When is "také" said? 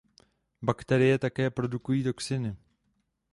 1.19-1.49